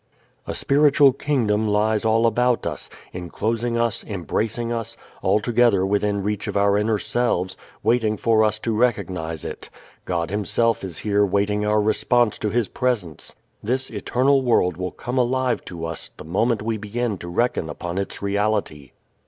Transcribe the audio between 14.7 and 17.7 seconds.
will come alive to us the moment we begin to reckon